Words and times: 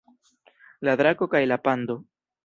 La 0.87 0.95
drako 1.01 1.27
kaj 1.33 1.41
la 1.51 1.57
pando 1.67 1.99